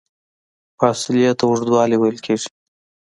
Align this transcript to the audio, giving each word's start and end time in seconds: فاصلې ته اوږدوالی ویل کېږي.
فاصلې 0.77 1.29
ته 1.37 1.43
اوږدوالی 1.47 1.97
ویل 1.97 2.17
کېږي. 2.25 2.49